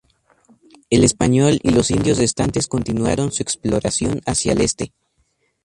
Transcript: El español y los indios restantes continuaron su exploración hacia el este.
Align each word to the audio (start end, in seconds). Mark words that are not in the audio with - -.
El 0.89 1.03
español 1.03 1.59
y 1.61 1.69
los 1.69 1.91
indios 1.91 2.17
restantes 2.17 2.67
continuaron 2.67 3.31
su 3.31 3.43
exploración 3.43 4.21
hacia 4.25 4.53
el 4.53 4.61
este. 4.61 4.93